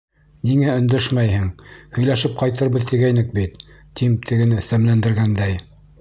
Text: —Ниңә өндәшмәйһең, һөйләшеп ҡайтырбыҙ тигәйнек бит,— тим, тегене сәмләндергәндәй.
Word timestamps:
—Ниңә 0.51 0.71
өндәшмәйһең, 0.79 1.43
һөйләшеп 1.97 2.35
ҡайтырбыҙ 2.41 2.87
тигәйнек 2.93 3.31
бит,— 3.39 3.61
тим, 4.01 4.17
тегене 4.31 4.65
сәмләндергәндәй. 4.71 5.61